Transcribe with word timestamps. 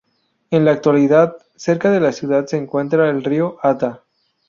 En 0.49 0.65
la 0.65 0.71
actualidad 0.71 1.35
cerca 1.55 1.91
de 1.91 1.99
la 1.99 2.11
ciudad 2.11 2.47
se 2.47 2.57
encuentra 2.57 3.07
el 3.11 3.23
río 3.23 3.57
Adda. 3.61 4.01